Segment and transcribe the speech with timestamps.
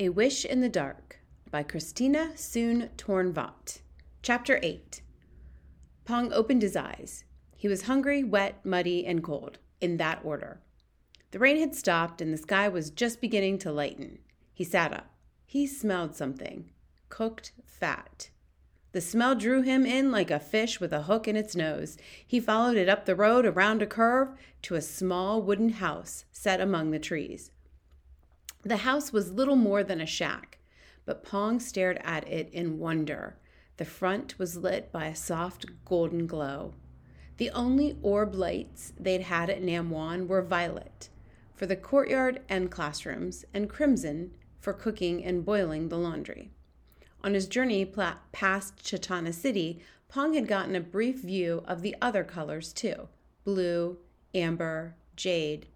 [0.00, 1.18] A Wish in the Dark
[1.50, 3.80] by Christina Soontornvat.
[4.22, 5.02] Chapter 8
[6.04, 7.24] Pong opened his eyes.
[7.56, 10.60] He was hungry, wet, muddy, and cold, in that order.
[11.32, 14.20] The rain had stopped and the sky was just beginning to lighten.
[14.54, 15.10] He sat up.
[15.44, 16.70] He smelled something
[17.08, 18.30] cooked fat.
[18.92, 21.98] The smell drew him in like a fish with a hook in its nose.
[22.24, 24.28] He followed it up the road around a curve
[24.62, 27.50] to a small wooden house set among the trees.
[28.64, 30.58] The house was little more than a shack,
[31.04, 33.38] but Pong stared at it in wonder.
[33.76, 36.74] The front was lit by a soft golden glow.
[37.36, 41.08] The only orb lights they'd had at Nam Wan were violet
[41.58, 44.30] for the courtyard and classrooms, and crimson
[44.60, 46.52] for cooking and boiling the laundry.
[47.24, 52.22] On his journey past Chattana City, Pong had gotten a brief view of the other
[52.22, 53.08] colors too
[53.44, 53.98] blue,
[54.34, 55.66] amber, jade,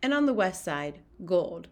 [0.00, 1.66] and on the west side, gold.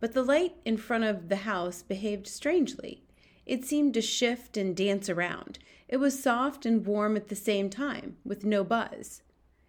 [0.00, 3.02] But the light in front of the house behaved strangely.
[3.46, 5.58] It seemed to shift and dance around.
[5.88, 9.22] It was soft and warm at the same time, with no buzz.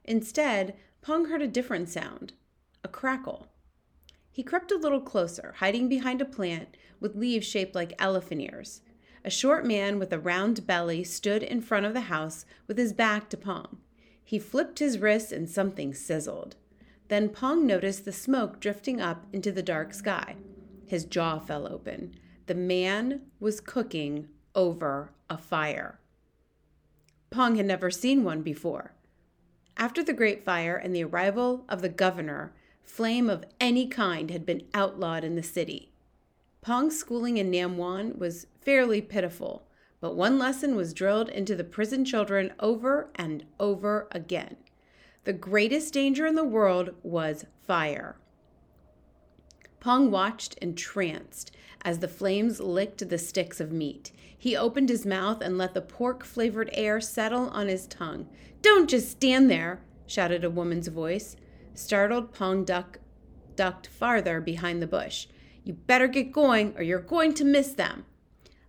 [0.04, 2.34] Instead, Pong heard a different sound
[2.84, 3.48] a crackle.
[4.32, 8.82] He crept a little closer, hiding behind a plant with leaves shaped like elephant ears.
[9.26, 12.94] A short man with a round belly stood in front of the house with his
[12.94, 13.80] back to Pong.
[14.24, 16.56] He flipped his wrist and something sizzled.
[17.10, 20.36] Then Pong noticed the smoke drifting up into the dark sky.
[20.86, 22.16] His jaw fell open.
[22.46, 26.00] The man was cooking over a fire.
[27.30, 28.94] Pong had never seen one before.
[29.78, 34.46] After the Great Fire and the arrival of the governor, flame of any kind had
[34.46, 35.92] been outlawed in the city.
[36.62, 39.68] Pong's schooling in Nam Wan was fairly pitiful,
[40.02, 44.58] but one lesson was drilled into the prison children over and over again.
[45.30, 48.18] The greatest danger in the world was fire.
[49.80, 51.52] Pong watched entranced
[51.86, 54.12] as the flames licked the sticks of meat.
[54.36, 58.28] He opened his mouth and let the pork flavored air settle on his tongue.
[58.64, 61.36] Don't just stand there, shouted a woman's voice.
[61.76, 62.98] Startled, Pong duck,
[63.56, 65.28] ducked farther behind the bush.
[65.64, 68.06] You better get going or you're going to miss them.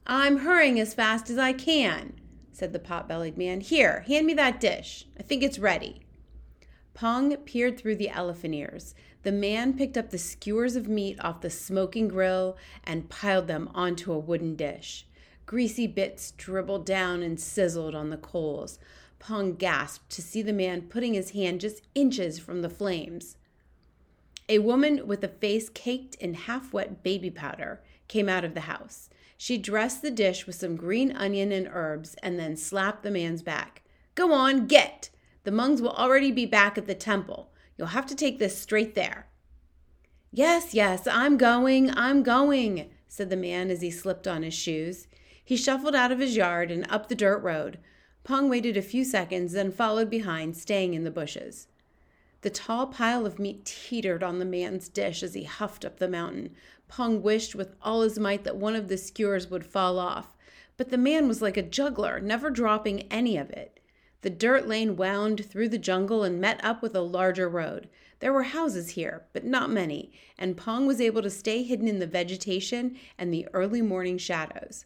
[0.07, 2.21] I'm hurrying as fast as I can,
[2.53, 3.63] said the pot bellied man.
[3.63, 5.07] Here, hand me that dish.
[5.19, 6.03] I think it's ready.
[7.01, 8.95] Pong peered through the elephant ears.
[9.23, 13.71] The man picked up the skewers of meat off the smoking grill and piled them
[13.75, 15.07] onto a wooden dish.
[15.47, 18.79] Greasy bits dribbled down and sizzled on the coals.
[19.19, 23.39] Pong gasped to see the man putting his hand just inches from the flames.
[24.51, 28.69] A woman with a face caked in half wet baby powder came out of the
[28.69, 29.09] house.
[29.39, 33.41] She dressed the dish with some green onion and herbs and then slapped the man's
[33.41, 33.85] back.
[34.15, 35.09] Go on, get!
[35.45, 37.51] The monks will already be back at the temple.
[37.77, 39.27] You'll have to take this straight there.
[40.33, 45.09] Yes, yes, I'm going, I'm going, said the man as he slipped on his shoes.
[45.45, 47.79] He shuffled out of his yard and up the dirt road.
[48.23, 51.67] Pong waited a few seconds, then followed behind, staying in the bushes.
[52.43, 56.09] The tall pile of meat teetered on the man's dish as he huffed up the
[56.09, 56.55] mountain.
[56.87, 60.37] Pong wished with all his might that one of the skewers would fall off,
[60.77, 63.80] but the man was like a juggler, never dropping any of it.
[64.23, 67.89] The dirt lane wound through the jungle and met up with a larger road.
[68.19, 72.01] There were houses here, but not many, and Pong was able to stay hidden in
[72.01, 74.85] the vegetation and the early morning shadows.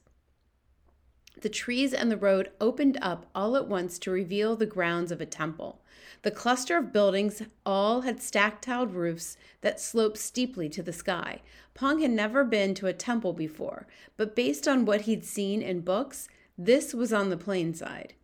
[1.40, 5.20] The trees and the road opened up all at once to reveal the grounds of
[5.20, 5.82] a temple.
[6.22, 11.42] The cluster of buildings all had stacked tiled roofs that sloped steeply to the sky.
[11.74, 15.80] Pong had never been to a temple before, but based on what he'd seen in
[15.80, 18.14] books, this was on the plain side.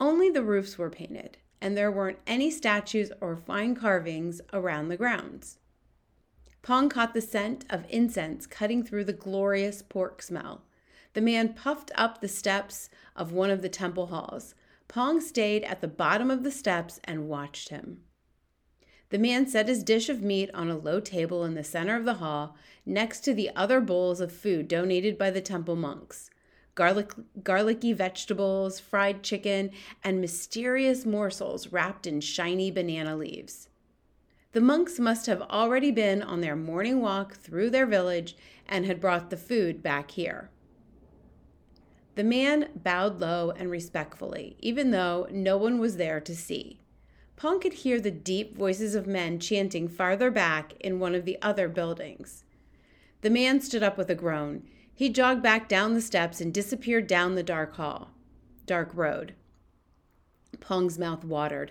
[0.00, 4.96] Only the roofs were painted, and there weren't any statues or fine carvings around the
[4.96, 5.58] grounds.
[6.62, 10.62] Pong caught the scent of incense cutting through the glorious pork smell.
[11.14, 14.54] The man puffed up the steps of one of the temple halls.
[14.86, 18.02] Pong stayed at the bottom of the steps and watched him.
[19.10, 22.04] The man set his dish of meat on a low table in the center of
[22.04, 26.30] the hall, next to the other bowls of food donated by the temple monks
[26.78, 29.68] garlic, garlicky vegetables, fried chicken,
[30.04, 33.68] and mysterious morsels wrapped in shiny banana leaves.
[34.52, 38.36] The monks must have already been on their morning walk through their village
[38.68, 40.50] and had brought the food back here.
[42.14, 46.78] The man bowed low and respectfully, even though no one was there to see.
[47.34, 51.42] Pong could hear the deep voices of men chanting farther back in one of the
[51.42, 52.44] other buildings.
[53.22, 54.62] The man stood up with a groan.
[54.98, 58.10] He jogged back down the steps and disappeared down the dark hall,
[58.66, 59.34] dark road.
[60.58, 61.70] Pong's mouth watered.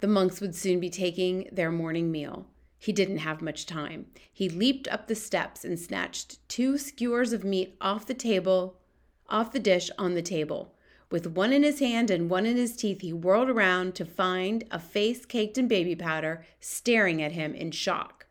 [0.00, 2.48] The monks would soon be taking their morning meal.
[2.76, 4.06] He didn't have much time.
[4.32, 8.80] He leaped up the steps and snatched two skewers of meat off the table,
[9.28, 10.74] off the dish on the table.
[11.12, 14.64] With one in his hand and one in his teeth, he whirled around to find
[14.72, 18.23] a face caked in baby powder staring at him in shock.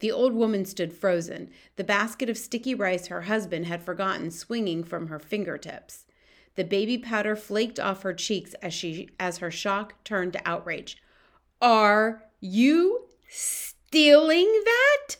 [0.00, 4.84] The old woman stood frozen, the basket of sticky rice her husband had forgotten swinging
[4.84, 6.06] from her fingertips.
[6.54, 10.96] The baby powder flaked off her cheeks as she as her shock turned to outrage.
[11.60, 15.16] "Are you stealing that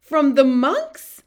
[0.00, 1.22] from the monks?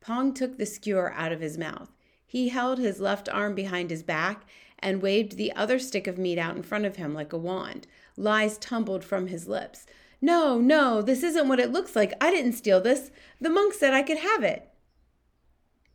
[0.00, 1.90] Pong took the skewer out of his mouth.
[2.26, 4.44] He held his left arm behind his back
[4.80, 7.86] and waved the other stick of meat out in front of him like a wand.
[8.16, 9.86] Lies tumbled from his lips.
[10.24, 12.14] No, no, this isn't what it looks like.
[12.18, 13.10] I didn't steal this.
[13.42, 14.66] The monk said I could have it.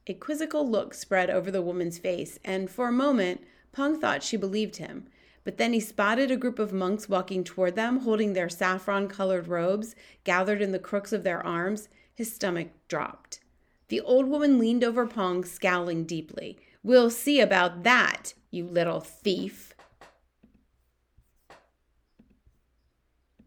[0.06, 3.42] A quizzical look spread over the woman's face, and for a moment,
[3.72, 5.08] Pong thought she believed him.
[5.44, 9.48] But then he spotted a group of monks walking toward them, holding their saffron colored
[9.48, 9.96] robes
[10.26, 11.90] gathered in the crooks of their arms.
[12.14, 13.40] His stomach dropped.
[13.88, 16.60] The old woman leaned over Pong, scowling deeply.
[16.84, 19.69] We'll see about that, you little thief.